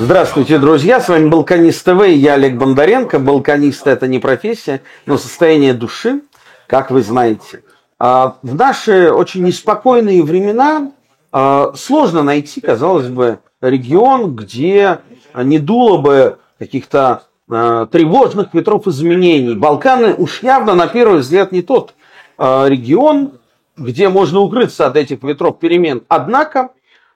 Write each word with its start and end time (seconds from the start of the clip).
Здравствуйте, 0.00 0.60
друзья! 0.60 1.00
С 1.00 1.08
вами 1.08 1.28
Балканист 1.28 1.84
ТВ 1.84 2.06
я 2.06 2.34
Олег 2.34 2.54
Бондаренко. 2.54 3.18
Балканист– 3.18 3.84
это 3.88 4.06
не 4.06 4.20
профессия, 4.20 4.80
но 5.06 5.18
состояние 5.18 5.74
души, 5.74 6.20
как 6.68 6.92
вы 6.92 7.02
знаете. 7.02 7.64
А, 7.98 8.36
в 8.42 8.54
наши 8.54 9.10
очень 9.10 9.42
неспокойные 9.42 10.22
времена 10.22 10.92
а, 11.32 11.72
сложно 11.74 12.22
найти, 12.22 12.60
казалось 12.60 13.08
бы, 13.08 13.40
регион, 13.60 14.36
где 14.36 15.00
не 15.34 15.58
дуло 15.58 15.98
бы 15.98 16.38
каких-то 16.60 17.24
а, 17.50 17.86
тревожных 17.86 18.54
ветров 18.54 18.86
изменений. 18.86 19.56
Балканы 19.56 20.14
уж 20.14 20.44
явно, 20.44 20.76
на 20.76 20.86
первый 20.86 21.18
взгляд, 21.18 21.50
не 21.50 21.62
тот 21.62 21.94
регион, 22.38 23.32
где 23.76 24.08
можно 24.08 24.38
укрыться 24.38 24.86
от 24.86 24.94
этих 24.94 25.24
ветров 25.24 25.58
перемен. 25.58 26.04
Однако 26.06 26.68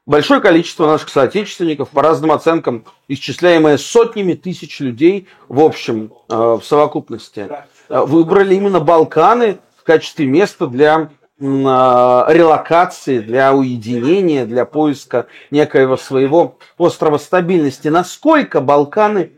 большое 0.06 0.40
количество 0.40 0.86
наших 0.86 1.08
соотечественников, 1.08 1.90
по 1.90 2.02
разным 2.02 2.32
оценкам, 2.32 2.84
исчисляемое 3.08 3.78
сотнями 3.78 4.34
тысяч 4.34 4.80
людей 4.80 5.28
в 5.48 5.60
общем, 5.60 6.12
в 6.28 6.62
совокупности, 6.62 7.48
выбрали 7.88 8.54
именно 8.54 8.80
Балканы– 8.80 9.58
в 9.82 9.84
качестве 9.84 10.26
места 10.26 10.68
для 10.68 11.10
а, 11.40 12.26
релокации, 12.28 13.18
для 13.18 13.52
уединения, 13.52 14.46
для 14.46 14.64
поиска 14.64 15.26
некоего 15.50 15.96
своего 15.96 16.58
острова 16.78 17.18
стабильности. 17.18 17.88
Насколько 17.88 18.60
Балканы 18.60 19.32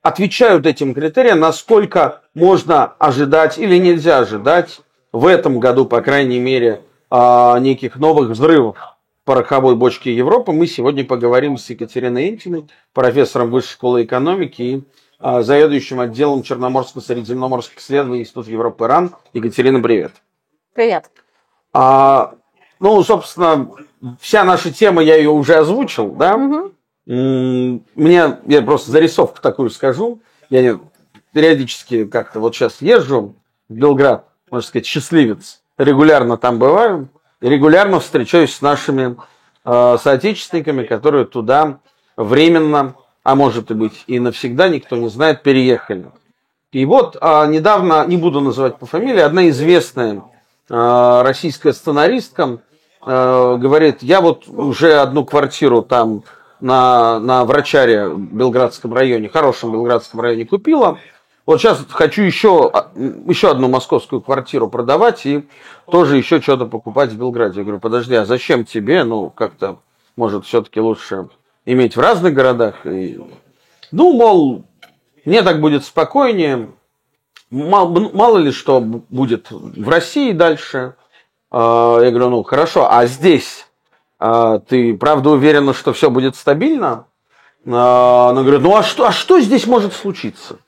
отвечают 0.00 0.64
этим 0.64 0.94
критериям, 0.94 1.40
насколько 1.40 2.22
можно 2.32 2.94
ожидать 2.98 3.58
или 3.58 3.76
нельзя 3.76 4.20
ожидать 4.20 4.80
в 5.12 5.26
этом 5.26 5.60
году, 5.60 5.84
по 5.84 6.00
крайней 6.00 6.38
мере, 6.40 6.80
а, 7.10 7.58
неких 7.58 7.96
новых 7.96 8.30
взрывов 8.30 8.93
пороховой 9.24 9.74
бочки 9.74 10.08
Европы, 10.08 10.52
мы 10.52 10.66
сегодня 10.66 11.04
поговорим 11.04 11.56
с 11.56 11.68
Екатериной 11.70 12.28
Энтиной, 12.28 12.68
профессором 12.92 13.50
Высшей 13.50 13.72
школы 13.72 14.04
экономики 14.04 14.62
и 14.62 14.84
а, 15.18 15.42
заведующим 15.42 16.00
отделом 16.00 16.42
Черноморско-Средиземноморских 16.42 17.78
исследований 17.78 18.20
Института 18.20 18.50
Европы 18.50 18.86
РАН. 18.86 19.14
Екатерина, 19.32 19.80
привет. 19.80 20.12
Привет. 20.74 21.10
А, 21.72 22.34
ну, 22.80 23.02
собственно, 23.02 23.70
вся 24.20 24.44
наша 24.44 24.70
тема, 24.70 25.02
я 25.02 25.16
ее 25.16 25.30
уже 25.30 25.54
озвучил, 25.54 26.10
да? 26.12 26.36
Угу. 26.36 26.72
Мне, 27.06 28.38
я 28.46 28.62
просто 28.62 28.90
зарисовку 28.90 29.40
такую 29.40 29.70
скажу. 29.70 30.20
Я 30.50 30.78
периодически 31.32 32.04
как-то 32.04 32.40
вот 32.40 32.54
сейчас 32.54 32.82
езжу 32.82 33.34
в 33.68 33.74
Белград, 33.74 34.26
можно 34.50 34.66
сказать, 34.66 34.86
счастливец. 34.86 35.62
Регулярно 35.78 36.36
там 36.36 36.58
бываю. 36.58 37.08
Регулярно 37.44 38.00
встречаюсь 38.00 38.54
с 38.54 38.62
нашими 38.62 39.16
э, 39.64 39.96
соотечественниками, 40.02 40.84
которые 40.84 41.26
туда 41.26 41.78
временно 42.16 42.94
а 43.24 43.34
может 43.34 43.70
и 43.70 43.74
быть 43.74 44.04
и 44.06 44.20
навсегда, 44.20 44.68
никто 44.68 44.96
не 44.96 45.08
знает, 45.08 45.42
переехали. 45.42 46.06
И 46.70 46.84
вот 46.84 47.16
а, 47.20 47.46
недавно, 47.46 48.04
не 48.06 48.16
буду 48.16 48.40
называть 48.40 48.78
по 48.78 48.86
фамилии, 48.86 49.20
одна 49.20 49.48
известная 49.48 50.22
а, 50.70 51.22
российская 51.22 51.72
сценаристка 51.72 52.58
а, 53.00 53.56
говорит, 53.56 54.02
я 54.02 54.20
вот 54.20 54.46
уже 54.46 54.94
одну 54.94 55.24
квартиру 55.24 55.82
там 55.82 56.22
на, 56.60 57.18
на 57.18 57.44
Врачаре 57.44 58.08
в 58.08 58.18
Белградском 58.18 58.92
районе, 58.92 59.28
хорошем 59.28 59.72
Белградском 59.72 60.20
районе 60.20 60.44
купила. 60.44 60.98
Вот 61.46 61.60
сейчас 61.60 61.84
хочу 61.90 62.22
еще, 62.22 62.70
а, 62.72 62.90
еще 63.26 63.50
одну 63.50 63.68
московскую 63.68 64.22
квартиру 64.22 64.68
продавать 64.68 65.26
и 65.26 65.46
тоже 65.90 66.16
еще 66.16 66.40
что-то 66.40 66.66
покупать 66.66 67.10
в 67.10 67.18
Белграде. 67.18 67.58
Я 67.58 67.64
говорю, 67.64 67.80
подожди, 67.80 68.14
а 68.14 68.24
зачем 68.24 68.64
тебе? 68.64 69.04
Ну, 69.04 69.28
как-то, 69.28 69.78
может, 70.16 70.46
все-таки 70.46 70.80
лучше 70.80 71.28
иметь 71.66 71.96
в 71.96 72.00
разных 72.00 72.32
городах. 72.32 72.86
И, 72.86 73.20
ну, 73.92 74.12
мол, 74.14 74.64
мне 75.26 75.42
так 75.42 75.60
будет 75.60 75.84
спокойнее. 75.84 76.70
Мало, 77.50 78.10
мало 78.14 78.38
ли 78.38 78.50
что 78.50 78.80
будет 78.80 79.50
в 79.50 79.88
России 79.88 80.32
дальше. 80.32 80.94
А, 81.50 82.00
я 82.00 82.10
говорю, 82.10 82.30
ну 82.30 82.42
хорошо, 82.42 82.90
а 82.90 83.04
здесь 83.06 83.66
а, 84.18 84.60
ты 84.60 84.96
правда 84.96 85.30
уверена, 85.30 85.74
что 85.74 85.92
все 85.92 86.08
будет 86.08 86.36
стабильно? 86.36 87.06
Она 87.66 88.42
говорит, 88.42 88.60
ну 88.60 88.76
а 88.76 88.82
что, 88.82 89.06
а 89.06 89.12
что 89.12 89.40
здесь 89.40 89.66
может 89.66 89.94
случиться? 89.94 90.58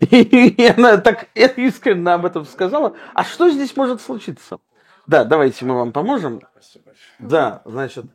И 0.00 0.72
она 0.76 0.98
так 0.98 1.28
искренне 1.34 2.10
об 2.10 2.26
этом 2.26 2.44
сказала. 2.44 2.94
А 3.14 3.24
что 3.24 3.50
здесь 3.50 3.76
может 3.76 4.00
случиться? 4.00 4.58
Да, 5.06 5.24
давайте 5.24 5.64
мы 5.64 5.74
вам 5.74 5.92
поможем. 5.92 6.40
Да, 7.18 7.62
значит, 7.64 8.06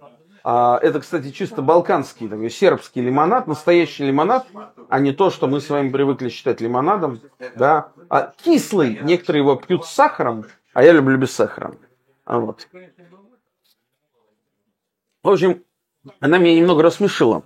а, 0.44 0.80
это, 0.82 1.00
кстати, 1.00 1.32
чисто 1.32 1.62
балканский, 1.62 2.28
такой 2.28 2.50
сербский 2.50 3.02
лимонад, 3.02 3.48
настоящий 3.48 4.06
лимонад, 4.06 4.48
а 4.90 5.00
не 5.00 5.12
то, 5.12 5.30
что 5.30 5.48
мы 5.48 5.62
с 5.62 5.70
вами 5.70 5.90
привыкли 5.90 6.30
считать 6.30 6.62
лимонадом. 6.62 7.22
Да? 7.56 7.92
А 8.10 8.34
кислый, 8.44 9.00
некоторые 9.04 9.42
его 9.42 9.56
пьют 9.56 9.86
с 9.86 9.92
сахаром, 9.92 10.46
а 10.74 10.84
я 10.84 10.92
люблю 10.92 11.18
без 11.18 11.32
сахара. 11.32 11.76
А 12.26 12.40
вот. 12.40 12.68
В 15.24 15.30
общем, 15.30 15.64
она 16.20 16.38
меня 16.40 16.56
немного 16.56 16.82
рассмешила. 16.82 17.44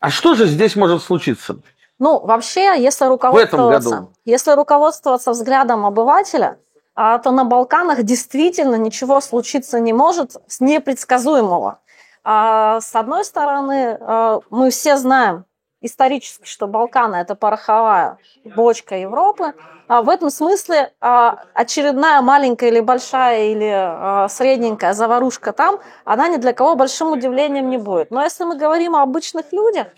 А 0.00 0.08
что 0.08 0.34
же 0.34 0.46
здесь 0.46 0.76
может 0.76 1.02
случиться? 1.02 1.58
Ну, 2.00 2.18
вообще, 2.18 2.82
если 2.82 3.04
руководствоваться, 3.04 4.08
если 4.24 4.52
руководствоваться 4.52 5.32
взглядом 5.32 5.84
обывателя, 5.84 6.58
а, 6.94 7.18
то 7.18 7.30
на 7.30 7.44
Балканах 7.44 8.02
действительно 8.02 8.74
ничего 8.76 9.20
случиться 9.20 9.78
не 9.78 9.92
может 9.92 10.36
с 10.48 10.60
непредсказуемого. 10.60 11.78
А, 12.24 12.80
с 12.80 12.96
одной 12.96 13.24
стороны, 13.24 13.98
а, 14.00 14.40
мы 14.48 14.70
все 14.70 14.96
знаем 14.96 15.44
исторически, 15.82 16.46
что 16.46 16.66
Балканы– 16.66 17.16
это 17.16 17.34
пороховая 17.34 18.16
бочка 18.44 18.96
Европы. 18.96 19.52
В 19.88 20.08
этом 20.08 20.30
смысле 20.30 20.92
очередная 21.00 22.20
маленькая 22.20 22.68
или 22.68 22.80
большая 22.80 23.46
или 23.46 24.28
средненькая 24.28 24.92
заварушка 24.92 25.52
там, 25.52 25.80
она 26.04 26.28
ни 26.28 26.36
для 26.36 26.52
кого 26.52 26.76
большим 26.76 27.12
удивлением 27.12 27.70
не 27.70 27.78
будет. 27.78 28.10
Но 28.10 28.22
если 28.22 28.44
мы 28.44 28.56
говорим 28.56 28.94
о 28.94 29.02
обычных 29.02 29.52
людях, 29.52 29.88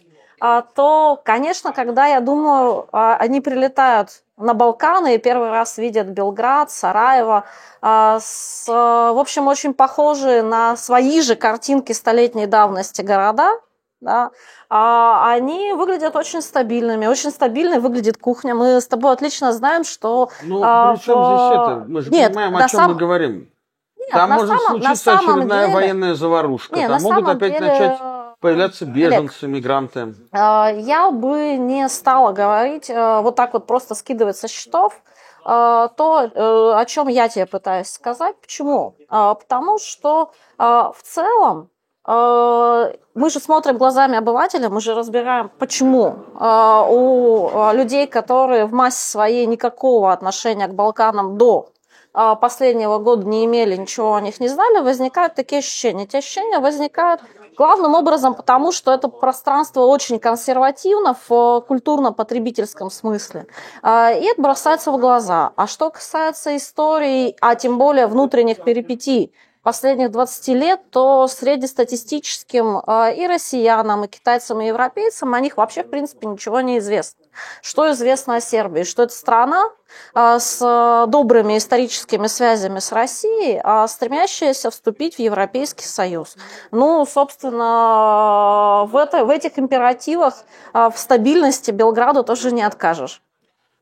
то, 0.75 1.21
конечно, 1.25 1.73
когда, 1.73 2.07
я 2.07 2.21
думаю, 2.21 2.89
а, 2.91 3.17
они 3.17 3.41
прилетают 3.41 4.25
на 4.37 4.55
Балканы 4.55 5.15
и 5.15 5.19
первый 5.19 5.51
раз 5.51 5.79
видят 5.79 6.09
Белград, 6.09 6.69
Сараево, 6.71 7.45
а, 7.81 8.19
с, 8.21 8.67
в 8.67 9.21
общем, 9.21 9.47
очень 9.47 9.73
похожие 9.73 10.43
на 10.43 10.77
свои 10.77 11.21
же 11.21 11.37
картинки 11.37 11.93
столетней 11.93 12.47
давности 12.47 13.03
города, 13.03 13.61
да, 14.01 14.33
а 14.69 15.31
они 15.31 15.75
выглядят 15.75 16.17
очень 16.17 16.43
стабильными, 16.43 17.07
очень 17.07 17.31
стабильной 17.31 17.79
выглядит 17.79 18.17
кухня. 18.19 18.57
Мы 18.57 18.81
с 18.81 18.87
тобой 18.89 19.13
отлично 19.13 19.53
знаем, 19.53 19.85
что... 19.85 20.31
Ну, 20.43 20.61
а, 20.65 20.97
при 20.97 21.03
чем 21.03 21.21
в... 21.21 21.25
здесь 21.25 21.53
это? 21.53 21.85
Мы 21.87 22.01
же 22.01 22.11
Нет, 22.11 22.33
понимаем, 22.33 22.57
о 22.57 22.61
чем 22.69 22.81
сам... 22.81 22.91
мы 22.91 22.97
говорим. 22.97 23.49
Нет, 23.97 24.11
Там 24.11 24.31
может 24.31 24.49
самом, 24.49 24.83
случиться 24.83 25.19
очередная 25.19 25.67
деле... 25.67 25.75
военная 25.75 26.15
заварушка. 26.15 26.75
Нет, 26.75 26.91
Там 26.91 27.03
могут 27.03 27.29
опять 27.29 27.53
деле... 27.53 27.67
начать 27.69 27.99
появляться 28.43 28.85
беженцы, 28.85 29.45
Олег, 29.45 29.55
мигранты? 29.55 30.15
А, 30.33 30.71
я 30.71 31.11
бы 31.11 31.57
не 31.57 31.89
стала 31.89 32.33
говорить, 32.33 32.91
э, 32.91 33.21
вот 33.23 33.37
так 33.37 33.55
вот 33.55 33.67
просто 33.67 33.95
скидывать 33.95 34.37
со 34.37 34.49
счетов, 34.49 35.01
э, 35.47 35.89
то, 35.97 36.31
э, 36.35 36.73
о 36.75 36.85
чем 36.85 37.09
я 37.09 37.29
тебе 37.29 37.47
пытаюсь 37.47 37.89
сказать. 37.89 38.37
Почему? 38.43 38.97
Потому 39.09 39.79
что 39.79 40.33
в 40.59 40.97
целом 41.03 41.71
мы 42.05 43.31
же 43.31 43.39
смотрим 43.39 43.79
глазами 43.79 44.19
обывателя, 44.19 44.69
мы 44.69 44.81
же 44.81 44.95
разбираем, 44.95 45.50
почему 45.59 46.17
у 46.35 47.73
людей, 47.73 48.09
которые 48.09 48.67
в 48.67 48.73
массе 48.73 49.09
своей 49.09 49.47
никакого 49.47 50.12
отношения 50.12 50.67
к 50.67 50.75
Балканам 50.75 51.38
до 51.38 51.69
последнего 52.12 52.99
года 52.99 53.27
не 53.27 53.45
имели, 53.45 53.77
ничего 53.77 54.15
о 54.15 54.21
них 54.21 54.41
не 54.41 54.49
знали, 54.49 54.83
возникают 54.83 55.35
такие 55.37 55.61
ощущения. 55.61 56.05
Эти 56.05 56.17
ощущения 56.17 56.59
возникают 56.59 57.23
Главным 57.56 57.94
образом 57.94 58.34
потому, 58.34 58.72
что 58.72 58.93
это 58.93 59.08
пространство 59.08 59.82
очень 59.82 60.19
консервативно 60.19 61.16
в 61.28 61.64
культурно-потребительском 61.69 62.90
смысле. 62.90 63.46
А, 63.82 64.10
и 64.12 64.25
это 64.25 64.40
бросается 64.40 64.90
в 64.90 64.99
глаза. 64.99 65.52
А 65.56 65.66
что 65.66 65.90
касается 65.90 66.56
истории, 66.56 67.37
а 67.40 67.54
тем 67.54 67.78
более 67.78 68.06
внутренних 68.06 68.64
перипетий 68.64 69.32
последних 69.62 70.10
20 70.10 70.49
лет, 70.49 70.81
то 70.90 71.26
среднестатистическим 71.28 72.82
а, 72.87 73.10
и 73.10 73.26
россиянам, 73.26 74.04
и 74.04 74.08
китайцам, 74.08 74.60
и 74.60 74.66
европейцам 74.66 75.34
о 75.34 75.40
них 75.40 75.56
вообще, 75.56 75.82
в 75.82 75.90
принципе, 75.90 76.26
ничего 76.26 76.60
не 76.60 76.78
известно. 76.78 77.22
Что 77.62 77.90
известно 77.93 78.37
о 78.37 78.40
Сербии? 78.40 78.82
Что 78.82 79.05
это 79.05 79.12
страна 79.12 79.70
а, 80.14 80.38
с 80.38 81.06
добрыми 81.08 81.58
историческими 81.58 82.26
связями 82.26 82.79
с 82.79 82.93
Россией, 82.93 83.61
а 83.62 83.87
стремящаяся 83.88 84.70
вступить 84.70 85.17
в 85.17 85.19
Европейский 85.19 85.87
Союз. 85.87 86.37
Ну, 86.70 87.05
собственно, 87.06 88.87
в, 88.87 88.96
это, 88.96 89.25
в 89.25 89.31
этих 89.31 89.58
императивах 89.58 90.34
в 90.73 90.94
стабильности 90.96 91.70
Белграду 91.70 92.25
тоже 92.25 92.52
не 92.52 92.62
откажешь. 92.62 93.23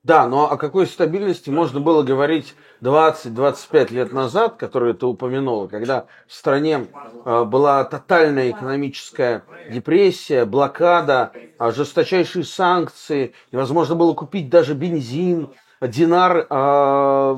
Да, 0.02 0.26
но 0.26 0.50
о 0.50 0.56
какой 0.56 0.86
стабильности 0.86 1.50
можно 1.50 1.78
было 1.78 2.02
говорить 2.02 2.54
20-25 2.80 3.92
лет 3.92 4.12
назад, 4.12 4.56
которые 4.56 4.94
ты 4.94 5.04
упомянула, 5.04 5.66
когда 5.66 6.06
в 6.26 6.32
стране 6.32 6.86
э, 7.26 7.44
была 7.44 7.84
тотальная 7.84 8.50
экономическая 8.50 9.44
депрессия, 9.70 10.46
блокада, 10.46 11.32
а, 11.58 11.70
жесточайшие 11.70 12.44
санкции, 12.44 13.34
невозможно 13.52 13.94
было 13.94 14.14
купить 14.14 14.48
даже 14.48 14.72
бензин, 14.72 15.50
динар 15.82 16.46
э, 16.48 17.36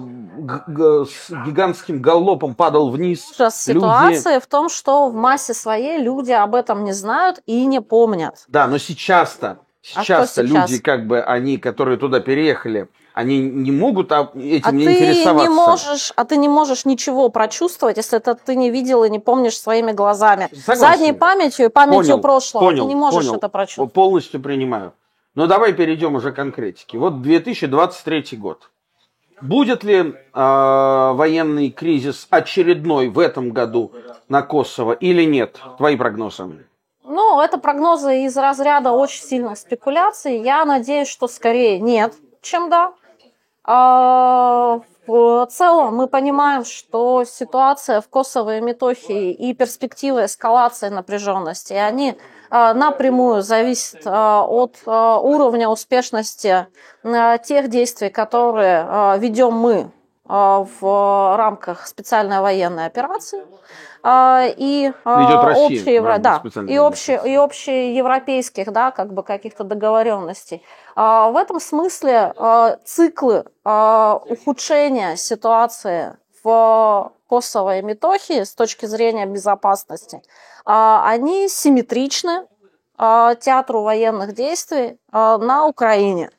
с 1.07 1.31
гигантским 1.47 2.01
галлопом 2.01 2.55
падал 2.55 2.91
вниз. 2.91 3.25
Сейчас 3.25 3.61
ситуация 3.61 4.35
люди... 4.35 4.45
в 4.45 4.49
том, 4.49 4.69
что 4.69 5.09
в 5.09 5.15
массе 5.15 5.55
своей 5.55 5.99
люди 5.99 6.33
об 6.33 6.55
этом 6.55 6.85
не 6.85 6.93
знают 6.93 7.41
и 7.47 7.67
не 7.67 7.81
помнят. 7.81 8.45
Да, 8.47 8.69
но 8.69 8.79
сейчас-то 8.79 9.59
Сейчас, 9.83 10.39
а 10.39 10.45
сейчас 10.45 10.71
люди, 10.71 10.81
как 10.81 11.09
бы, 11.09 11.21
они, 11.21 11.59
которые 11.59 11.99
туда 11.99 12.21
переехали, 12.21 12.89
они 13.15 13.41
не 13.41 13.73
могут 13.73 14.13
этим 14.13 14.29
а 14.63 14.71
не 14.71 14.85
ты 14.85 14.93
интересоваться. 14.93 15.51
Не 15.51 15.55
можешь, 15.55 16.13
а 16.15 16.25
ты 16.25 16.37
не 16.37 16.49
можешь 16.49 16.85
ничего 16.85 17.29
прочувствовать, 17.31 17.97
если 17.97 18.19
это 18.19 18.37
ты 18.37 18.55
не 18.55 18.71
видел 18.71 19.03
и 19.03 19.11
не 19.11 19.19
помнишь 19.19 19.59
своими 19.59 19.91
глазами. 19.91 20.49
Согласен. 20.55 20.99
Задней 20.99 21.13
памятью 21.13 21.67
и 21.67 21.69
памятью 21.69 21.99
понял, 21.99 22.21
прошлого 22.21 22.65
понял, 22.65 22.85
ты 22.85 22.89
не 22.89 22.95
можешь 22.95 23.25
понял, 23.25 23.35
это 23.35 23.49
прочувствовать. 23.49 23.93
Полностью 23.93 24.41
принимаю. 24.41 24.93
Но 25.35 25.49
давай 25.49 25.73
перейдем 25.73 26.15
уже 26.15 26.31
к 26.31 26.37
конкретике. 26.37 26.99
Вот 26.99 27.21
2023 27.21 28.39
год. 28.39 28.71
Будет 29.41 29.83
ли 29.83 29.97
э, 29.99 30.13
военный 30.33 31.71
кризис 31.71 32.29
очередной 32.31 33.09
в 33.09 33.19
этом 33.19 33.51
году 33.51 33.93
на 34.29 34.43
Kosovo 34.43 34.97
или 34.97 35.25
нет? 35.25 35.59
Твои 35.77 35.97
прогнозы. 35.97 36.65
Ну, 37.05 37.41
это 37.41 37.59
прогнозы 37.59 38.25
из 38.25 38.37
разряда 38.37 38.93
очень 38.93 39.25
сильных 39.25 39.59
спекуляций. 39.59 40.39
Я 40.39 40.65
надеюсь, 40.65 41.09
что 41.09 41.27
скорее 41.27 41.81
нет, 41.81 42.15
чем 42.41 42.71
да. 42.71 42.93
А, 43.65 44.81
в 45.07 45.47
целом 45.47 45.97
мы 45.97 46.07
понимаем, 46.07 46.65
что 46.65 47.25
ситуация 47.25 48.01
в 48.01 48.09
Косово 48.09 48.59
и 48.59 48.61
Метохии 48.61 49.33
и 49.33 49.53
перспективы 49.55 50.25
эскалации 50.25 50.89
напряженности, 50.89 51.73
они 51.73 52.17
а, 52.51 52.73
напрямую 52.75 53.43
зависят 53.43 54.03
а, 54.05 54.45
от 54.45 54.79
уровня 54.87 55.69
успешности 55.69 56.67
тех 57.03 57.69
действий, 57.69 58.11
которые 58.11 59.19
ведем 59.19 59.55
мы 59.55 59.91
в 60.25 61.37
рамках 61.37 61.87
специальной 61.87 62.41
военной 62.41 62.87
операции. 62.87 63.43
А, 64.05 64.47
и 64.57 64.93
а, 65.05 65.55
общие, 65.57 66.19
да, 66.19 66.43
и, 66.67 66.79
общие, 66.79 67.21
и 67.25 67.37
общеевропейских, 67.37 68.73
да, 68.73 68.91
как 68.91 69.13
бы 69.13 69.23
каких-то 69.23 69.63
договоренностей. 69.63 70.65
А, 70.97 71.31
в 71.31 71.37
этом 71.37 71.61
смысле 71.61 72.35
циклы 72.85 73.45
ухудшения 73.65 75.17
ситуации 75.17 76.17
в 76.43 77.13
Косово 77.29 77.79
и 77.79 77.83
Метохии 77.83 78.43
с 78.43 78.55
точки 78.55 78.87
зрения 78.87 79.27
безопасности, 79.27 80.23
они 80.65 81.49
симметричны 81.49 82.47
театру 82.99 83.83
военных 83.83 84.35
действий 84.35 84.99
на 85.13 85.67
Украине. 85.67 86.31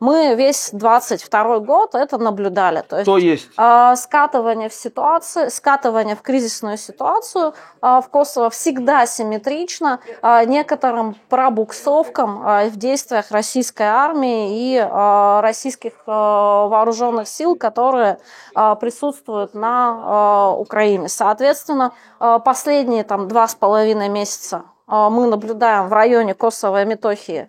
Мы 0.00 0.34
весь 0.34 0.70
22 0.72 1.60
год 1.60 1.94
это 1.94 2.18
наблюдали. 2.18 2.82
То 2.88 2.96
есть, 2.96 3.06
То 3.06 3.16
есть? 3.18 3.48
Э, 3.56 3.94
скатывание 3.96 4.68
в 4.68 4.74
ситуацию, 4.74 5.50
скатывание 5.50 6.16
в 6.16 6.22
кризисную 6.22 6.76
ситуацию 6.76 7.54
э, 7.80 8.00
в 8.04 8.08
Косово 8.10 8.50
всегда 8.50 9.06
симметрично 9.06 10.00
э, 10.22 10.44
некоторым 10.46 11.16
пробуксовкам 11.28 12.46
э, 12.46 12.68
в 12.70 12.76
действиях 12.76 13.30
российской 13.30 13.86
армии 13.86 14.74
и 14.74 14.76
э, 14.76 15.40
российских 15.40 15.92
э, 15.92 16.10
вооруженных 16.10 17.28
сил, 17.28 17.56
которые 17.56 18.18
э, 18.54 18.76
присутствуют 18.80 19.54
на 19.54 20.54
э, 20.56 20.60
Украине. 20.60 21.08
Соответственно, 21.08 21.92
э, 22.20 22.38
последние 22.44 23.04
там 23.04 23.28
два 23.28 23.46
с 23.48 23.54
половиной 23.54 24.08
месяца 24.08 24.64
мы 24.86 25.26
наблюдаем 25.26 25.88
в 25.88 25.92
районе 25.92 26.34
Косово 26.34 26.82
и 26.82 26.84
Метохии 26.84 27.48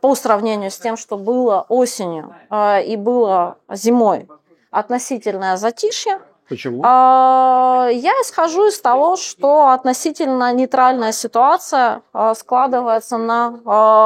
по 0.00 0.14
сравнению 0.14 0.70
с 0.70 0.78
тем, 0.78 0.96
что 0.96 1.16
было 1.16 1.66
осенью 1.68 2.34
э, 2.50 2.84
и 2.84 2.96
было 2.96 3.58
зимой, 3.70 4.28
относительное 4.70 5.56
затишье. 5.56 6.20
Почему? 6.48 6.80
А, 6.82 7.88
я 7.92 8.12
исхожу 8.22 8.68
из 8.68 8.80
того, 8.80 9.16
что 9.16 9.68
относительно 9.68 10.50
нейтральная 10.54 11.12
ситуация 11.12 12.00
складывается 12.34 13.18
на 13.18 13.50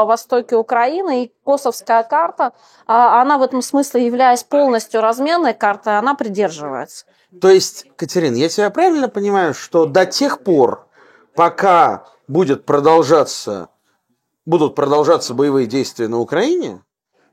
востоке 0.04 0.56
Украины, 0.56 1.24
и 1.24 1.32
косовская 1.44 2.02
карта, 2.02 2.52
она 2.86 3.38
в 3.38 3.42
этом 3.42 3.62
смысле, 3.62 4.04
являясь 4.04 4.42
полностью 4.42 5.00
разменной 5.00 5.54
картой, 5.54 5.98
она 5.98 6.14
придерживается. 6.14 7.06
То 7.40 7.48
есть, 7.48 7.86
Катерина, 7.96 8.34
я 8.34 8.48
тебя 8.48 8.70
правильно 8.70 9.08
понимаю, 9.08 9.54
что 9.54 9.86
до 9.86 10.04
тех 10.04 10.42
пор, 10.42 10.88
пока 11.36 12.04
будет 12.32 12.64
продолжаться 12.64 13.68
будут 14.44 14.74
продолжаться 14.74 15.34
боевые 15.34 15.66
действия 15.66 16.08
на 16.08 16.18
Украине, 16.18 16.82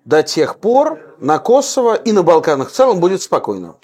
до 0.05 0.23
тех 0.23 0.59
пор 0.59 1.15
на 1.19 1.39
Косово 1.39 1.95
и 1.95 2.11
на 2.11 2.23
Балканах 2.23 2.69
в 2.69 2.71
целом 2.71 2.99
будет 2.99 3.21
спокойно. 3.21 3.75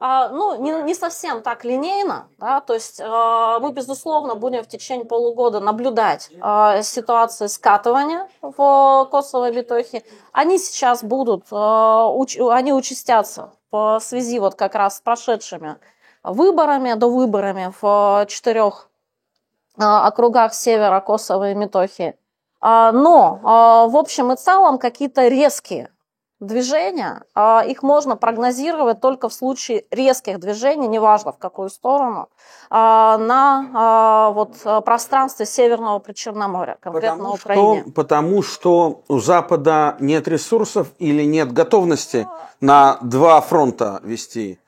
А, 0.00 0.28
ну, 0.28 0.60
не, 0.60 0.82
не 0.82 0.94
совсем 0.94 1.40
так 1.40 1.64
линейно, 1.64 2.28
да, 2.38 2.60
то 2.60 2.74
есть 2.74 3.00
э, 3.00 3.58
мы, 3.60 3.72
безусловно, 3.72 4.34
будем 4.34 4.62
в 4.62 4.68
течение 4.68 5.06
полугода 5.06 5.60
наблюдать 5.60 6.30
э, 6.30 6.82
ситуации 6.82 7.46
скатывания 7.46 8.28
в 8.42 9.08
Косово 9.10 9.50
и 9.50 9.54
Битохе. 9.54 10.02
Они 10.32 10.58
сейчас 10.58 11.02
будут, 11.02 11.44
э, 11.50 11.56
уч, 11.56 12.36
они 12.38 12.74
участятся 12.74 13.52
в 13.70 13.98
связи 14.00 14.38
вот 14.40 14.56
как 14.56 14.74
раз 14.74 14.98
с 14.98 15.00
прошедшими 15.00 15.76
выборами, 16.22 16.94
до 16.94 17.08
выборами 17.08 17.72
в 17.80 18.26
четырех 18.28 18.90
округах 19.78 20.54
севера 20.54 21.00
Косово 21.00 21.50
и 21.50 21.54
Метохии. 21.54 22.14
А, 22.66 22.92
но 22.92 23.40
а, 23.44 23.86
в 23.88 23.96
общем 23.96 24.32
и 24.32 24.36
целом 24.36 24.78
какие-то 24.78 25.28
резкие 25.28 25.90
движения, 26.40 27.22
а, 27.34 27.62
их 27.62 27.82
можно 27.82 28.16
прогнозировать 28.16 29.02
только 29.02 29.28
в 29.28 29.34
случае 29.34 29.84
резких 29.90 30.40
движений, 30.40 30.88
неважно 30.88 31.32
в 31.32 31.38
какую 31.38 31.68
сторону, 31.68 32.28
на 32.70 34.32
вот 34.34 34.56
пространстве 34.84 35.46
Северного 35.46 35.98
Причерноморья, 35.98 36.76
конкретно 36.80 37.18
потому 37.18 37.34
Украине. 37.34 37.82
Что, 37.82 37.90
потому 37.92 38.42
что 38.42 39.02
у 39.08 39.18
Запада 39.20 39.96
нет 40.00 40.26
ресурсов 40.26 40.88
или 40.98 41.22
нет 41.22 41.52
готовности 41.52 42.26
на 42.60 42.98
два 43.02 43.40
фронта 43.42 44.00
вести 44.02 44.58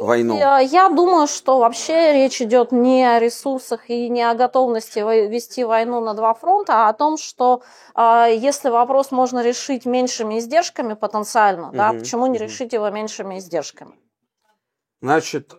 войну? 0.00 0.36
Я 0.36 0.88
думаю, 0.88 1.26
что 1.26 1.58
вообще 1.58 2.12
речь 2.12 2.40
идет 2.42 2.72
не 2.72 3.04
о 3.04 3.18
ресурсах 3.18 3.88
и 3.88 4.08
не 4.08 4.22
о 4.22 4.34
готовности 4.34 4.98
вести 4.98 5.64
войну 5.64 6.00
на 6.00 6.14
два 6.14 6.34
фронта, 6.34 6.86
а 6.86 6.88
о 6.88 6.92
том, 6.92 7.16
что 7.16 7.62
а, 7.94 8.26
если 8.26 8.68
вопрос 8.68 9.10
можно 9.10 9.42
решить 9.42 9.86
меньшими 9.86 10.38
издержками 10.38 10.94
потенциально, 10.94 11.68
угу, 11.68 11.76
да, 11.76 11.92
почему 11.92 12.26
не 12.26 12.36
угу. 12.36 12.44
решить 12.44 12.72
его 12.72 12.90
меньшими 12.90 13.38
издержками? 13.38 13.94
Значит, 15.00 15.54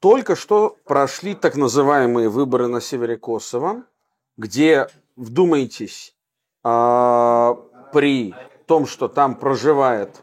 только 0.00 0.36
что 0.36 0.76
прошли 0.84 1.34
так 1.34 1.56
называемые 1.56 2.28
выборы 2.28 2.68
на 2.68 2.80
севере 2.80 3.16
Косово, 3.16 3.82
где, 4.36 4.88
вдумайтесь, 5.16 6.14
а, 6.62 7.58
при 7.92 8.34
том, 8.66 8.86
что 8.86 9.08
там 9.08 9.34
проживает 9.34 10.22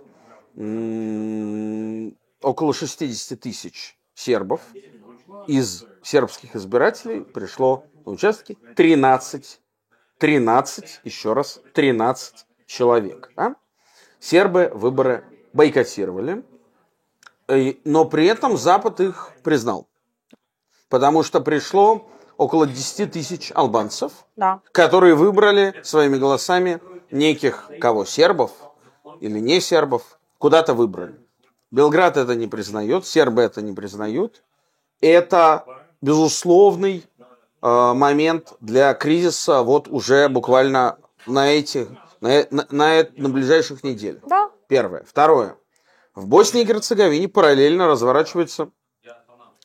около 2.46 2.74
60 2.74 3.40
тысяч 3.40 3.98
сербов 4.14 4.62
из 5.48 5.86
сербских 6.04 6.56
избирателей 6.56 7.22
пришло 7.22 7.86
на 8.06 8.12
участки 8.12 8.56
13, 8.76 9.60
13, 10.20 11.02
еще 11.04 11.34
раз, 11.34 11.60
13 11.74 12.46
человек. 12.68 13.32
Да? 13.36 13.56
Сербы 14.20 14.72
выборы 14.74 15.24
бойкотировали, 15.54 16.46
но 17.84 18.06
при 18.06 18.28
этом 18.28 18.58
Запад 18.58 19.00
их 19.00 19.32
признал. 19.44 19.88
Потому 20.88 21.24
что 21.24 21.42
пришло 21.42 22.08
около 22.38 22.68
10 22.68 23.12
тысяч 23.12 23.52
албанцев, 23.56 24.12
да. 24.36 24.62
которые 24.72 25.16
выбрали 25.16 25.74
своими 25.84 26.18
голосами 26.18 26.80
неких 27.10 27.72
кого, 27.82 28.06
сербов 28.06 28.52
или 29.20 29.40
не 29.40 29.60
сербов, 29.60 30.20
куда-то 30.38 30.76
выбрали. 30.76 31.25
Белград 31.76 32.16
это 32.16 32.36
не 32.36 32.48
признает, 32.48 33.06
сербы 33.06 33.42
это 33.42 33.62
не 33.62 33.74
признают. 33.74 34.44
Это 35.02 35.66
безусловный 36.02 37.04
э, 37.62 37.94
момент 37.94 38.54
для 38.62 38.94
кризиса 38.94 39.62
вот 39.62 39.90
уже 39.90 40.30
буквально 40.30 40.98
на 41.28 41.52
этих, 41.52 41.90
на, 42.22 42.48
на, 42.50 42.66
на, 42.72 43.08
на 43.18 43.30
ближайших 43.30 43.84
неделях. 43.84 44.22
Да. 44.26 44.52
Первое. 44.70 45.04
Второе. 45.04 45.58
В 46.14 46.28
Боснии 46.28 46.62
и 46.62 46.66
Герцеговине 46.66 47.28
параллельно 47.28 47.88
разворачивается 47.88 48.70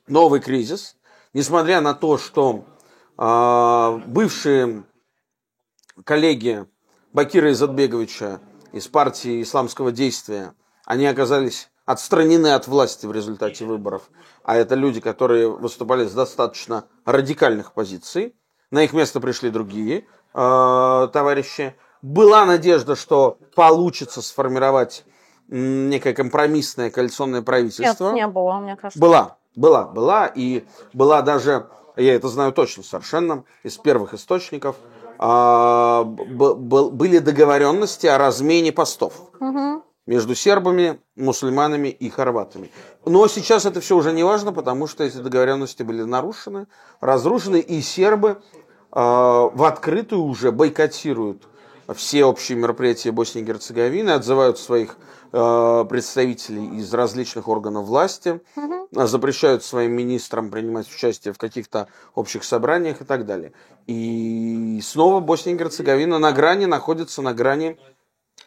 новый 0.09 0.41
кризис, 0.41 0.97
несмотря 1.33 1.81
на 1.81 1.95
то, 1.95 2.19
что 2.19 2.65
э, 3.19 4.01
бывшие 4.09 4.83
коллеги 6.03 6.67
Бакира 7.13 7.53
Изатбеговича 7.53 8.41
из 8.73 8.89
партии 8.89 9.43
исламского 9.43 9.93
действия 9.93 10.55
они 10.85 11.07
оказались 11.07 11.70
отстранены 11.85 12.49
от 12.49 12.67
власти 12.69 13.07
в 13.07 13.13
результате 13.13 13.65
выборов, 13.65 14.11
а 14.45 14.57
это 14.57 14.75
люди, 14.75 15.01
которые 15.01 15.49
выступали 15.49 16.07
с 16.07 16.13
достаточно 16.13 16.85
радикальных 17.05 17.73
позиций. 17.73 18.35
На 18.71 18.85
их 18.85 18.93
место 18.93 19.21
пришли 19.21 19.51
другие 19.51 20.07
э, 20.35 21.09
товарищи. 21.13 21.75
Была 22.03 22.45
надежда, 22.45 22.97
что 22.97 23.39
получится 23.55 24.23
сформировать 24.23 25.05
некое 25.49 26.15
компромиссное 26.15 26.91
коалиционное 26.91 27.43
правительство. 27.43 28.13
Нет, 28.13 28.15
не 28.15 28.27
было, 28.29 28.61
мне 28.61 28.77
кажется. 28.77 29.01
Была, 29.01 29.37
была, 29.57 29.85
была. 29.87 30.27
И 30.27 30.65
была 30.93 31.23
даже, 31.23 31.67
я 31.97 32.15
это 32.15 32.29
знаю 32.29 32.53
точно 32.53 32.85
совершенно, 32.85 33.45
из 33.65 33.77
первых 33.77 34.15
источников, 34.15 34.77
э, 35.19 36.05
были 36.05 37.19
договоренности 37.19 38.07
о 38.07 38.17
размене 38.17 38.71
постов. 38.71 39.15
Угу 39.41 39.83
между 40.07 40.35
сербами, 40.35 41.01
мусульманами 41.17 41.89
и 41.89 42.11
хорватами. 42.11 42.71
Но 43.05 43.29
сейчас 43.29 43.67
это 43.67 43.81
все 43.81 43.97
уже 43.97 44.13
не 44.13 44.25
важно, 44.25 44.53
потому 44.53 44.87
что 44.87 45.05
эти 45.05 45.19
договоренности 45.19 45.83
были 45.83 46.03
нарушены, 46.03 46.67
разрушены, 47.01 47.61
и 47.61 47.81
сербы 47.81 48.31
э, 48.31 48.37
в 48.93 49.65
открытую 49.65 50.23
уже 50.23 50.53
бойкотируют 50.53 51.47
все 51.95 52.25
общие 52.25 52.57
мероприятия 52.57 53.11
Боснии 53.11 53.43
и 53.43 53.47
Герцеговины, 53.47 54.11
отзывают 54.11 54.59
своих 54.59 54.97
э, 55.33 55.85
представителей 55.89 56.79
из 56.79 56.93
различных 56.95 57.49
органов 57.49 57.87
власти, 57.87 58.41
угу. 58.57 58.89
запрещают 59.07 59.65
своим 59.65 59.93
министрам 59.93 60.51
принимать 60.51 60.93
участие 60.93 61.35
в 61.35 61.39
каких-то 61.39 61.89
общих 62.15 62.45
собраниях 62.45 63.01
и 63.01 63.05
так 63.05 63.27
далее. 63.27 63.53
И 63.87 64.81
снова 64.85 65.21
Босния 65.21 65.55
и 65.55 65.57
Герцеговина 65.57 66.19
на 66.19 66.33
грани, 66.33 66.67
находится 66.67 67.23
на 67.23 67.35
грани 67.35 67.79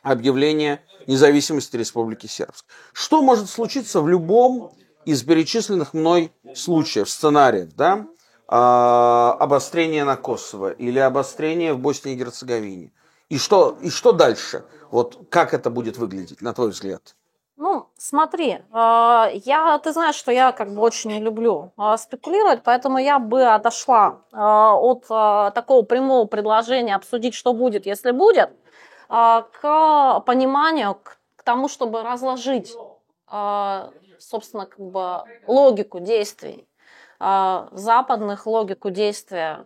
объявления 0.03 0.83
независимости 1.07 1.75
Республики 1.77 2.27
Сербск. 2.27 2.65
Что 2.91 3.22
может 3.22 3.50
случиться 3.50 4.01
в 4.01 4.07
любом 4.07 4.74
из 5.05 5.24
перечисленных 5.24 5.93
мной 5.93 6.31
случаев, 6.55 7.10
сценариев, 7.10 7.74
да? 7.75 8.05
А, 8.48 9.36
обострение 9.39 10.03
на 10.03 10.15
Косово 10.15 10.72
или 10.72 11.00
обострение 11.00 11.74
в 11.74 11.79
Боснии 11.79 12.13
и 12.13 12.17
Герцеговине. 12.17 12.91
И 13.29 13.38
что, 13.38 13.77
и 13.81 13.89
что 13.89 14.12
дальше? 14.12 14.65
Вот 14.91 15.27
как 15.29 15.53
это 15.53 15.69
будет 15.69 15.98
выглядеть, 15.98 16.41
на 16.41 16.53
твой 16.53 16.69
взгляд? 16.69 17.15
Ну, 17.55 17.88
смотри, 17.98 18.60
а, 18.72 19.29
я, 19.33 19.77
ты 19.79 19.93
знаешь, 19.93 20.15
что 20.15 20.31
я 20.31 20.51
как 20.51 20.74
бы 20.74 20.81
очень 20.81 21.12
не 21.12 21.19
люблю 21.19 21.72
а, 21.77 21.98
спекулировать, 21.98 22.62
поэтому 22.63 22.98
я 22.98 23.19
бы 23.19 23.43
отошла 23.43 24.22
а, 24.31 24.75
от 24.75 25.07
такого 25.53 25.83
прямого 25.83 26.25
предложения 26.25 26.95
обсудить, 26.95 27.33
что 27.33 27.53
будет, 27.53 27.86
если 27.86 28.12
будет, 28.12 28.50
к 29.07 30.19
пониманию, 30.25 30.95
к 30.95 31.43
тому, 31.43 31.67
чтобы 31.67 32.03
разложить, 32.03 32.75
а, 33.27 33.91
собственно, 34.19 34.65
как 34.65 34.79
бы 34.79 35.24
логику 35.48 36.00
действий 36.00 36.67
а, 37.19 37.67
западных, 37.72 38.45
логику 38.45 38.89
действия, 38.89 39.65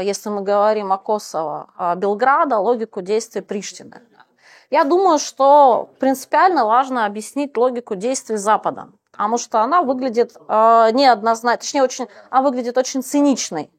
если 0.00 0.30
мы 0.30 0.42
говорим 0.42 0.92
о 0.92 0.98
Косово, 0.98 1.94
Белграда, 1.96 2.58
логику 2.58 3.02
действий 3.02 3.40
Приштины. 3.40 4.02
Я 4.68 4.82
думаю, 4.82 5.20
что 5.20 5.90
принципиально 6.00 6.64
важно 6.64 7.06
объяснить 7.06 7.56
логику 7.56 7.94
действий 7.94 8.36
Запада, 8.36 8.88
потому 9.12 9.38
что 9.38 9.60
она 9.60 9.82
выглядит 9.82 10.34
неоднозначно, 10.48 11.58
точнее, 11.58 11.84
очень, 11.84 12.08
она 12.30 12.42
выглядит 12.42 12.76
очень 12.76 13.04
циничной 13.04 13.70
а, 13.70 13.75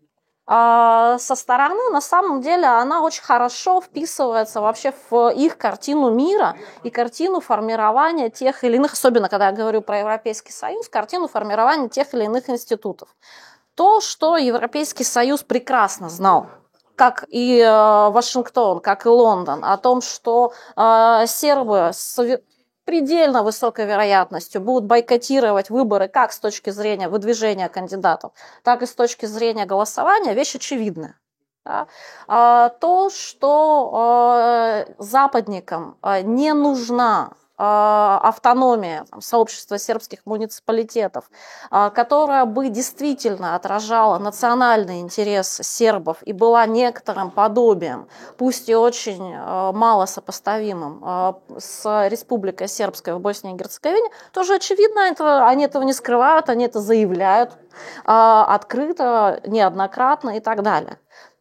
со 0.48 1.36
стороны, 1.36 1.90
на 1.92 2.00
самом 2.00 2.40
деле, 2.40 2.68
она 2.68 3.02
очень 3.02 3.22
хорошо 3.22 3.82
вписывается 3.82 4.62
вообще 4.62 4.94
в 5.10 5.30
их 5.30 5.58
картину 5.58 6.10
мира 6.10 6.56
и 6.84 6.90
картину 6.90 7.42
формирования 7.42 8.30
тех 8.30 8.64
или 8.64 8.78
иных, 8.78 8.94
особенно 8.94 9.28
когда 9.28 9.48
я 9.48 9.52
говорю 9.52 9.82
про 9.82 10.00
Европейский 10.00 10.54
Союз, 10.54 10.88
картину 10.88 11.28
формирования 11.28 11.90
тех 11.90 12.14
или 12.14 12.24
иных 12.24 12.50
институтов. 12.50 13.10
То, 13.76 14.00
что 14.00 14.38
Европейский 14.38 15.04
Союз 15.04 15.44
прекрасно 15.44 16.10
знал, 16.10 16.48
как 16.96 17.26
и 17.28 17.60
э, 17.60 18.10
Вашингтон, 18.10 18.80
как 18.80 19.06
и 19.06 19.10
Лондон, 19.10 19.66
о 19.66 19.78
том, 19.78 20.02
что 20.02 20.54
э, 20.78 21.26
сербы 21.28 21.92
предельно 22.88 23.44
высокой 23.44 23.86
вероятностью 23.86 24.62
будут 24.62 24.86
бойкотировать 24.86 25.70
выборы 25.70 26.08
как 26.08 26.32
с 26.32 26.40
точки 26.40 26.70
зрения 26.70 27.10
выдвижения 27.10 27.68
кандидатов, 27.68 28.32
так 28.64 28.82
и 28.82 28.86
с 28.86 28.96
точки 28.96 29.26
зрения 29.26 29.66
голосования, 29.66 30.34
вещь 30.34 30.56
очевидная. 30.56 31.20
Да? 31.66 31.88
А, 32.30 32.70
то, 32.70 33.10
что 33.10 33.92
а, 33.94 34.86
западникам 35.00 35.98
а, 36.02 36.22
не 36.22 36.54
нужна 36.54 37.34
автономия 37.58 39.06
там, 39.10 39.22
сообщества 39.22 39.80
сербских 39.80 40.20
муниципалитетов, 40.26 41.30
а, 41.72 41.90
которая 41.90 42.46
бы 42.46 42.70
действительно 42.70 43.56
отражала 43.56 44.20
национальный 44.20 45.00
интерес 45.00 45.60
сербов 45.64 46.18
и 46.24 46.34
была 46.34 46.66
некоторым 46.68 47.32
подобием, 47.32 48.08
пусть 48.38 48.70
и 48.70 48.76
очень 48.76 49.34
а, 49.36 49.72
мало 49.72 50.06
сопоставимым 50.06 51.04
с 51.58 52.08
Республикой 52.10 52.68
Сербской 52.68 53.14
в 53.14 53.20
Боснии 53.20 53.54
и 53.54 53.58
Герцеговине, 53.58 54.10
тоже 54.34 54.56
очевидно, 54.56 55.00
это, 55.00 55.48
они 55.48 55.66
этого 55.66 55.84
не 55.84 55.94
скрывают, 55.94 56.50
они 56.50 56.66
это 56.66 56.80
заявляют 56.80 57.58
открыто, 58.06 59.40
неоднократно 59.46 60.38
и 60.38 60.40
так 60.40 60.64
далее. 60.64 60.98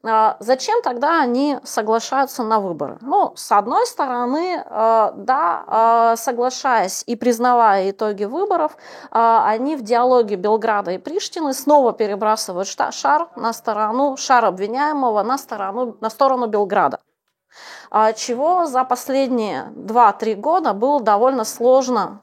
А, 0.09 0.37
зачем 0.41 0.83
тогда 0.83 1.21
они 1.21 1.59
соглашаются 1.65 2.43
на 2.43 2.61
выборы? 2.61 2.99
Ну, 3.01 3.33
с 3.35 3.51
одной 3.53 3.87
стороны, 3.87 4.63
а, 4.67 5.13
да, 5.17 5.65
а, 5.67 6.17
соглашаясь 6.17 7.03
и 7.07 7.17
признавая 7.17 7.91
итоги 7.91 8.25
выборов, 8.25 8.77
они 9.11 9.77
в 9.77 9.83
диалоге 9.83 10.37
Белграда 10.37 10.93
и 10.93 10.99
Приштины 10.99 11.53
снова 11.55 11.93
перебрасывают 11.93 12.69
шар 12.69 13.29
на 13.37 13.53
сторону, 13.53 14.17
шар 14.17 14.45
обвиняемого 14.45 15.23
на 15.23 15.39
сторону, 15.39 15.97
на 16.01 16.11
сторону 16.11 16.47
Белграда 16.47 17.01
чего 18.17 18.67
за 18.67 18.85
последние 18.85 19.73
2-3 19.77 20.35
года 20.35 20.75
было 20.75 21.01
довольно 21.01 21.45
сложно 21.45 22.21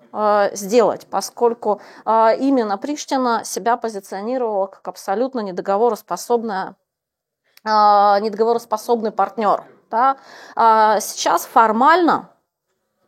сделать, 0.52 1.08
поскольку 1.10 1.82
именно 2.06 2.78
Приштина 2.78 3.42
себя 3.44 3.78
позиционировала 3.78 4.68
как 4.68 4.88
абсолютно 4.88 5.40
недоговороспособная 5.40 6.76
недоговороспособный 7.66 9.12
партнер. 9.12 9.64
Да? 9.90 10.18
А 10.56 11.00
сейчас 11.00 11.46
формально 11.46 12.30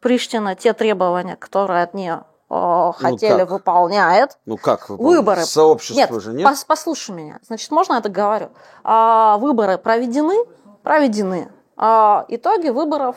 Приштина 0.05 0.53
те 0.53 0.73
требования, 0.73 1.35
которые 1.35 1.81
от 1.81 1.95
нее 1.95 2.25
э, 2.51 2.91
хотели, 2.95 3.41
ну 3.41 3.47
выполняет. 3.47 4.37
Ну 4.45 4.55
как 4.55 4.87
выполняет? 4.87 5.17
Выборы. 5.17 5.41
Сообщество 5.45 6.13
нет, 6.13 6.21
же 6.21 6.33
нет? 6.33 6.47
Пос, 6.47 6.63
послушай 6.63 7.15
меня. 7.15 7.39
Значит, 7.41 7.71
можно 7.71 7.93
я 7.93 7.99
это 8.01 8.09
говорю? 8.09 8.51
А, 8.83 9.39
выборы 9.39 9.79
проведены? 9.79 10.35
Проведены. 10.83 11.51
А, 11.75 12.23
итоги 12.27 12.69
выборов 12.69 13.15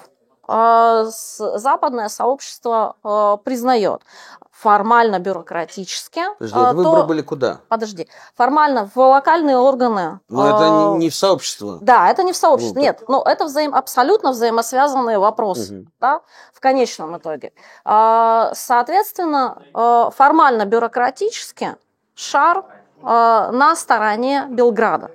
западное 0.48 2.08
сообщество 2.08 2.96
а, 3.02 3.36
признает 3.36 4.02
формально 4.58 5.20
бюрократически. 5.20 6.22
Подожди, 6.38 6.58
а, 6.58 6.70
то... 6.72 6.76
выборы 6.76 7.02
были 7.04 7.22
куда? 7.22 7.60
Подожди. 7.68 8.08
Формально 8.34 8.90
в 8.92 8.98
локальные 8.98 9.56
органы. 9.56 10.20
Но 10.28 10.46
э... 10.46 10.50
это 10.50 10.68
не, 10.68 11.04
не 11.04 11.10
в 11.10 11.14
сообщество. 11.14 11.78
Да, 11.80 12.10
это 12.10 12.24
не 12.24 12.32
в 12.32 12.36
сообщество. 12.36 12.74
Ну, 12.74 12.80
Нет, 12.80 13.04
но 13.06 13.22
это 13.22 13.44
взаим... 13.44 13.74
абсолютно 13.74 14.32
взаимосвязанные 14.32 15.18
вопросы. 15.18 15.82
Угу. 15.82 15.86
Да, 16.00 16.22
в 16.52 16.60
конечном 16.60 17.16
итоге. 17.18 17.52
А, 17.84 18.50
соответственно, 18.54 19.62
э, 19.72 20.10
формально 20.16 20.64
бюрократически 20.64 21.76
шар 22.14 22.58
э, 22.58 23.02
на 23.02 23.76
стороне 23.76 24.46
Белграда. 24.50 25.12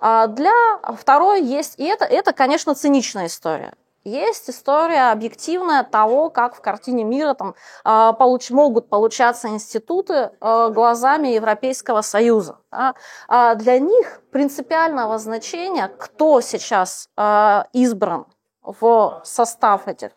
А 0.00 0.26
для 0.26 0.54
второй 0.98 1.42
есть, 1.42 1.78
и 1.78 1.84
это, 1.84 2.06
это, 2.06 2.32
конечно, 2.32 2.74
циничная 2.74 3.26
история. 3.26 3.74
Есть 4.06 4.48
история 4.48 5.10
объективная 5.10 5.82
того, 5.82 6.30
как 6.30 6.54
в 6.54 6.60
картине 6.60 7.02
мира 7.02 7.34
там, 7.34 7.56
а, 7.82 8.12
получ, 8.12 8.50
могут 8.50 8.88
получаться 8.88 9.48
институты 9.48 10.30
а, 10.40 10.68
глазами 10.68 11.26
Европейского 11.26 12.02
Союза. 12.02 12.60
Да? 12.70 12.94
А 13.26 13.56
для 13.56 13.80
них 13.80 14.20
принципиального 14.30 15.18
значения, 15.18 15.88
кто 15.88 16.40
сейчас 16.40 17.08
избран 17.72 18.26
в 18.62 19.22
состав 19.24 19.88
этих 19.88 20.12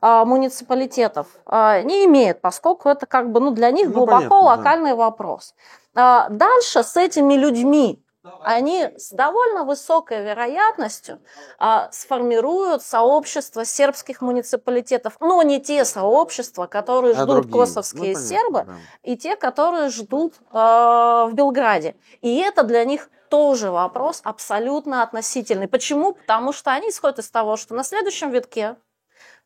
муниципалитетов 0.00 1.26
не 1.50 2.06
имеет, 2.06 2.40
поскольку 2.40 2.88
это 2.88 3.04
как 3.04 3.30
бы 3.30 3.40
ну, 3.40 3.50
для 3.50 3.70
них 3.70 3.88
ну, 3.88 3.94
глубоко 3.94 4.20
понятно, 4.20 4.40
локальный 4.40 4.90
да. 4.90 4.96
вопрос. 4.96 5.54
Дальше 5.94 6.82
с 6.82 6.96
этими 6.96 7.34
людьми 7.34 8.02
они 8.42 8.90
с 8.96 9.10
довольно 9.10 9.64
высокой 9.64 10.22
вероятностью 10.22 11.20
а, 11.58 11.88
сформируют 11.92 12.82
сообщество 12.82 13.64
сербских 13.64 14.20
муниципалитетов, 14.20 15.16
но 15.20 15.42
не 15.42 15.60
те 15.60 15.84
сообщества, 15.84 16.66
которые 16.66 17.14
а 17.14 17.22
ждут 17.22 17.42
другие. 17.42 17.52
косовские 17.52 18.14
ну, 18.14 18.20
сербы, 18.20 18.64
да. 18.66 18.74
и 19.02 19.16
те, 19.16 19.36
которые 19.36 19.88
ждут 19.88 20.34
а, 20.50 21.26
в 21.26 21.34
Белграде. 21.34 21.96
И 22.20 22.36
это 22.36 22.62
для 22.62 22.84
них 22.84 23.10
тоже 23.28 23.70
вопрос 23.70 24.20
абсолютно 24.22 25.02
относительный. 25.02 25.68
Почему? 25.68 26.14
Потому 26.14 26.52
что 26.52 26.72
они 26.72 26.90
исходят 26.90 27.18
из 27.18 27.30
того, 27.30 27.56
что 27.56 27.74
на 27.74 27.82
следующем 27.82 28.30
витке, 28.30 28.76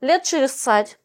лет 0.01 0.23
через 0.25 0.53
цать, 0.53 0.99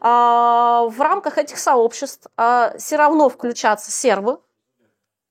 в 0.00 0.94
рамках 0.98 1.38
этих 1.38 1.58
сообществ 1.58 2.26
все 2.36 2.96
равно 2.96 3.28
включатся 3.30 3.90
сербы, 3.90 4.40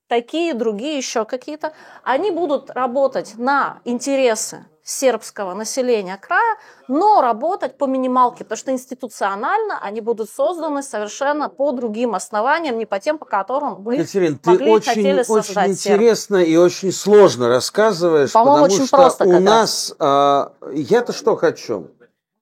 такие, 0.09 0.53
другие, 0.53 0.97
еще 0.97 1.23
какие-то, 1.23 1.71
они 2.03 2.31
будут 2.31 2.69
работать 2.71 3.35
на 3.37 3.79
интересы 3.85 4.65
сербского 4.83 5.53
населения 5.53 6.17
края, 6.17 6.57
но 6.87 7.21
работать 7.21 7.77
по 7.77 7.85
минималке, 7.85 8.43
потому 8.43 8.57
что 8.57 8.71
институционально 8.71 9.79
они 9.83 10.01
будут 10.01 10.31
созданы 10.31 10.81
совершенно 10.81 11.47
по 11.47 11.71
другим 11.71 12.15
основаниям, 12.15 12.79
не 12.79 12.87
по 12.87 12.99
тем, 12.99 13.19
по 13.19 13.25
которым 13.25 13.83
мы 13.83 13.97
Катерин, 13.97 14.39
могли, 14.43 14.65
ты 14.65 14.71
очень, 14.71 14.87
хотели 14.87 15.23
создать 15.23 15.69
очень 15.69 15.73
интересно 15.73 16.37
и 16.37 16.55
очень 16.55 16.91
сложно 16.91 17.49
рассказываешь, 17.49 18.33
потому 18.33 18.63
очень 18.63 18.87
что 18.87 18.97
просто 18.97 19.25
у 19.25 19.39
нас, 19.39 19.93
а, 19.99 20.53
я-то 20.73 21.13
что 21.13 21.35
хочу, 21.35 21.91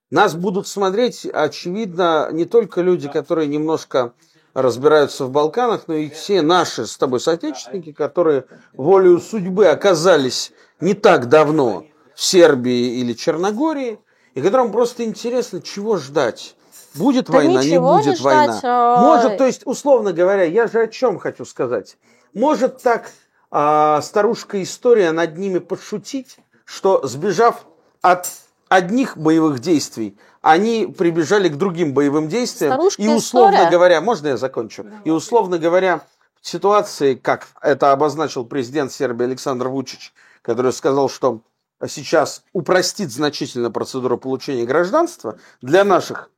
нас 0.10 0.34
будут 0.34 0.70
смотреть, 0.70 1.26
очевидно, 1.26 2.30
не 2.32 2.46
только 2.46 2.80
люди, 2.80 3.10
которые 3.10 3.48
немножко 3.50 4.14
разбираются 4.58 5.26
в 5.26 5.30
Балканах, 5.30 5.84
но 5.86 5.94
и 5.94 6.10
все 6.10 6.42
наши 6.42 6.88
с 6.88 6.98
тобой 6.98 7.20
соотечественники, 7.20 7.92
которые 7.92 8.46
волею 8.74 9.20
судьбы 9.20 9.68
оказались 9.68 10.52
не 10.80 10.96
так 10.96 11.30
давно 11.30 11.86
в 12.16 12.24
Сербии 12.24 13.00
или 13.00 13.14
Черногории, 13.14 14.00
и 14.34 14.42
которым 14.42 14.72
просто 14.72 15.04
интересно, 15.04 15.62
чего 15.62 15.98
ждать. 15.98 16.56
Будет 16.96 17.28
да 17.28 17.34
война, 17.34 17.64
не 17.64 17.80
будет 17.80 18.18
не 18.18 18.24
война. 18.24 18.58
Ждать, 18.58 18.62
а... 18.64 19.02
Может, 19.02 19.38
то 19.38 19.46
есть, 19.46 19.62
условно 19.66 20.12
говоря, 20.12 20.44
я 20.44 20.66
же 20.66 20.82
о 20.82 20.88
чем 20.88 21.20
хочу 21.20 21.46
сказать. 21.46 21.98
Может 22.34 22.82
так 22.82 23.12
а, 23.52 24.02
старушка 24.02 24.64
история 24.64 25.12
над 25.12 25.38
ними 25.38 25.60
подшутить, 25.60 26.38
что 26.66 27.06
сбежав 27.06 27.68
от 28.02 28.28
одних 28.70 29.18
боевых 29.18 29.60
действий, 29.60 30.18
они 30.42 30.88
прибежали 30.88 31.50
к 31.50 31.56
другим 31.56 31.94
боевым 31.94 32.28
действиям. 32.28 32.74
Старушка 32.74 33.02
и 33.02 33.08
условно 33.08 33.56
история. 33.56 33.72
говоря, 33.72 34.02
можно 34.02 34.28
я 34.28 34.38
закончу? 34.38 34.84
Да. 34.84 35.02
И 35.04 35.10
условно 35.10 35.58
говоря, 35.58 36.02
в 36.42 36.48
ситуации, 36.48 37.16
как 37.16 37.48
это 37.62 37.92
обозначил 37.92 38.46
президент 38.46 38.92
Сербии 38.92 39.26
Александр 39.26 39.68
Вучич, 39.68 40.14
который 40.42 40.72
сказал, 40.72 41.10
что 41.10 41.42
сейчас 41.88 42.44
упростит 42.54 43.12
значительно 43.12 43.72
процедуру 43.72 44.18
получения 44.18 44.66
гражданства 44.66 45.38
для 45.62 45.84
наших 45.84 46.30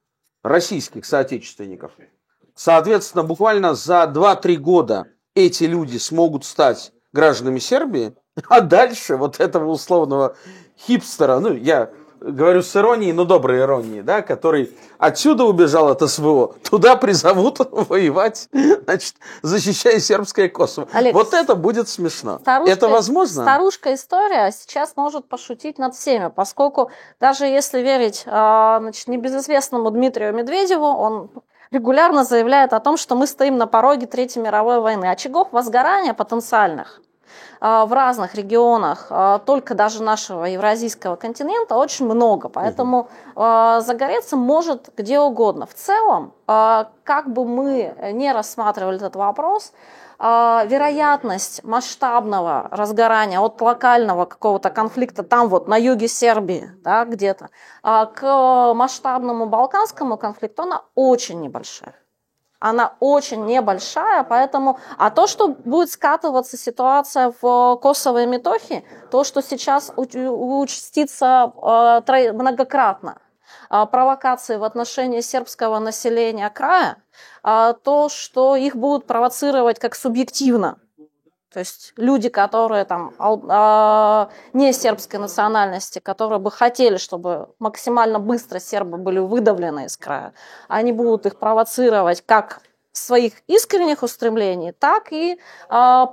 российских 0.44 1.06
соотечественников. 1.06 1.92
Соответственно, 2.56 3.24
буквально 3.24 3.74
за 3.74 4.12
2-3 4.14 4.56
года 4.56 5.08
эти 5.36 5.64
люди 5.64 5.98
смогут 5.98 6.44
стать 6.44 6.92
гражданами 7.14 7.60
Сербии, 7.60 8.16
а 8.50 8.62
дальше 8.62 9.16
вот 9.16 9.40
этого 9.40 9.70
условного 9.70 10.36
хипстера, 10.78 11.40
ну, 11.40 11.54
я 11.54 11.92
говорю 12.22 12.62
с 12.62 12.76
иронией, 12.76 13.14
но 13.14 13.26
доброй 13.26 13.60
иронией, 13.60 14.02
да, 14.02 14.22
который 14.22 14.72
отсюда 14.98 15.46
убежал 15.46 15.88
от 15.90 16.02
СВО, 16.10 16.56
туда 16.70 16.96
призовут 16.96 17.60
воевать, 17.72 18.50
значит, 18.52 19.16
защищая 19.42 20.00
сербское 20.00 20.50
Косово. 20.50 20.88
Олег, 20.94 21.14
вот 21.14 21.34
это 21.34 21.56
будет 21.56 21.90
смешно. 21.90 22.40
Старушка, 22.40 22.72
это 22.72 22.88
возможно? 22.88 23.44
Старушка 23.44 23.94
история 23.94 24.52
сейчас 24.52 24.94
может 24.96 25.28
пошутить 25.28 25.78
над 25.78 25.96
всеми, 25.96 26.30
поскольку 26.30 26.92
даже 27.20 27.46
если 27.46 27.80
верить 27.82 28.24
а, 28.26 28.80
значит, 28.80 29.08
небезызвестному 29.08 29.90
Дмитрию 29.92 30.34
Медведеву, 30.34 30.86
он 30.86 31.30
регулярно 31.72 32.24
заявляет 32.24 32.74
о 32.74 32.80
том, 32.80 32.98
что 32.98 33.16
мы 33.16 33.28
стоим 33.28 33.58
на 33.58 33.68
пороге 33.68 34.08
Третьей 34.08 34.42
мировой 34.42 34.80
войны. 34.80 35.06
Очагов 35.06 35.50
возгорания 35.52 36.14
потенциальных 36.14 37.02
в 37.60 37.90
разных 37.92 38.36
регионах, 38.36 39.08
а, 39.10 39.40
только 39.40 39.76
даже 39.76 40.02
нашего 40.02 40.46
евразийского 40.46 41.16
континента, 41.16 41.76
очень 41.76 42.06
много. 42.06 42.50
Поэтому 42.50 43.10
угу. 43.36 43.82
загореться 43.82 44.36
может 44.38 44.89
где 44.96 45.20
угодно. 45.20 45.65
В 45.65 45.74
целом, 45.74 46.34
как 46.46 47.32
бы 47.32 47.46
мы 47.46 47.94
не 48.13 48.32
рассматривали 48.32 48.98
этот 48.98 49.15
вопрос, 49.15 49.74
вероятность 50.20 51.63
масштабного 51.63 52.68
разгорания 52.72 53.39
от 53.39 53.62
локального 53.62 54.26
какого-то 54.26 54.70
конфликта 54.70 55.24
там 55.24 55.48
вот 55.48 55.68
на 55.68 55.78
юге 55.78 56.08
Сербии, 56.08 56.72
да, 56.84 57.06
где-то, 57.06 57.50
к 57.82 58.74
масштабному 58.74 59.46
балканскому 59.46 60.18
конфликту, 60.18 60.63
она 60.63 60.82
очень 60.96 61.39
небольшая 61.39 61.96
она 62.60 62.93
очень 63.00 63.45
небольшая, 63.45 64.24
поэтому... 64.24 64.80
А 64.98 65.10
то, 65.10 65.28
что 65.28 65.48
будет 65.48 65.89
скатываться 65.89 66.58
ситуация 66.58 67.34
в 67.41 67.78
Косово 67.82 68.24
и 68.24 68.26
Метохе, 68.26 68.84
то, 69.12 69.24
что 69.24 69.41
сейчас 69.41 69.91
участится 69.95 71.54
э, 71.56 72.34
многократно, 72.34 73.17
э, 73.69 73.86
провокации 73.86 74.58
в 74.58 74.63
отношении 74.63 75.22
сербского 75.22 75.80
населения 75.80 76.50
края, 76.50 76.98
э, 77.43 77.74
то, 77.84 78.10
что 78.10 78.56
их 78.58 78.76
будут 78.76 79.08
провоцировать 79.08 79.80
как 79.80 79.95
субъективно, 79.95 80.78
то 81.52 81.60
есть 81.60 81.94
люди, 81.98 82.30
которые 82.30 82.86
там 82.86 83.14
э, 83.18 84.28
не 84.54 84.72
сербской 84.72 85.20
национальности, 85.20 86.00
которые 86.00 86.40
бы 86.40 86.52
хотели, 86.52 86.98
чтобы 86.98 87.50
максимально 87.58 88.20
быстро 88.20 88.60
сербы 88.60 88.98
были 88.98 89.20
выдавлены 89.20 89.86
из 89.86 89.98
края, 89.98 90.34
они 90.68 90.92
будут 90.92 91.26
их 91.26 91.38
провоцировать 91.38 92.24
как 92.26 92.62
своих 92.91 93.34
искренних 93.47 94.04
устремлений, 94.04 94.71
так 94.71 95.12
и 95.12 95.34
э, 95.34 95.38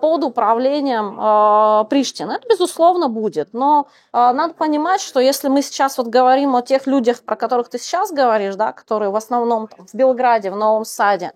под 0.00 0.24
управлением 0.24 1.18
э, 1.18 1.84
Приштины. 1.88 2.32
Это, 2.32 2.48
безусловно, 2.48 3.08
будет. 3.08 3.52
Но 3.52 3.88
э, 4.12 4.32
надо 4.32 4.54
понимать, 4.54 5.00
что 5.00 5.20
если 5.20 5.48
мы 5.48 5.62
сейчас 5.62 5.98
вот 5.98 6.08
говорим 6.08 6.54
о 6.54 6.62
тех 6.62 6.86
людях, 6.86 7.22
про 7.22 7.36
которых 7.36 7.68
ты 7.68 7.78
сейчас 7.78 8.12
говоришь, 8.12 8.56
да, 8.56 8.72
которые 8.72 9.10
в 9.10 9.16
основном 9.16 9.68
там, 9.68 9.86
в 9.86 9.94
Белграде, 9.94 10.50
в 10.50 10.56
Новом 10.56 10.84
Саде, 10.84 11.32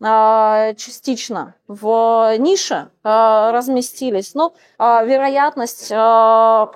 э, 0.00 0.74
частично 0.76 1.54
в 1.66 2.36
нише 2.38 2.90
э, 3.04 3.50
разместились, 3.52 4.34
но 4.34 4.54
э, 4.78 5.06
вероятность 5.06 5.90
э, 5.90 6.66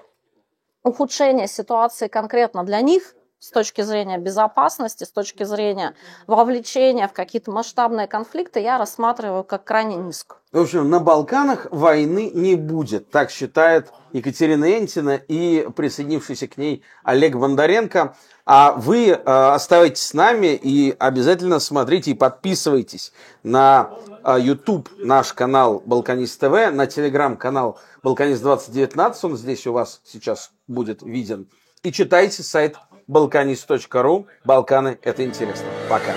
ухудшения 0.82 1.46
ситуации 1.46 2.08
конкретно 2.08 2.64
для 2.64 2.80
них– 2.82 3.14
с 3.42 3.50
точки 3.50 3.80
зрения 3.80 4.18
безопасности, 4.18 5.02
с 5.02 5.10
точки 5.10 5.42
зрения 5.42 5.94
вовлечения 6.28 7.08
в 7.08 7.12
какие-то 7.12 7.50
масштабные 7.50 8.06
конфликты, 8.06 8.60
я 8.60 8.78
рассматриваю 8.78 9.42
как 9.42 9.64
крайне 9.64 9.96
низкую. 9.96 10.38
В 10.52 10.60
общем, 10.60 10.88
на 10.88 11.00
Балканах 11.00 11.66
войны 11.72 12.30
не 12.32 12.54
будет, 12.54 13.10
так 13.10 13.32
считает 13.32 13.92
Екатерина 14.12 14.78
Энтина 14.78 15.16
и 15.16 15.68
присоединившийся 15.74 16.46
к 16.46 16.56
ней 16.56 16.84
Олег 17.02 17.34
Бондаренко. 17.34 18.14
А 18.46 18.72
вы 18.72 19.08
э, 19.08 19.14
оставайтесь 19.14 20.06
с 20.06 20.14
нами 20.14 20.54
и 20.54 20.94
обязательно 20.96 21.58
смотрите 21.58 22.12
и 22.12 22.14
подписывайтесь 22.14 23.12
на 23.42 23.90
э, 24.22 24.36
YouTube 24.40 24.88
наш 24.98 25.32
канал 25.32 25.82
Балканист 25.84 26.38
ТВ, 26.38 26.70
на 26.72 26.86
телеграм-канал 26.86 27.80
Балканист 28.04 28.42
2019, 28.42 29.24
он 29.24 29.36
здесь 29.36 29.66
у 29.66 29.72
вас 29.72 30.00
сейчас 30.04 30.52
будет 30.68 31.02
виден. 31.02 31.48
И 31.82 31.90
читайте 31.90 32.44
сайт 32.44 32.76
balkanist.ru. 33.06 34.26
Балканы– 34.44 34.98
это 35.02 35.24
интересно. 35.24 35.66
Пока. 35.88 36.14